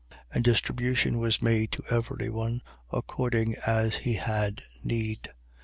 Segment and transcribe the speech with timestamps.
[0.33, 5.29] And distribution was made to every one, according as he had need.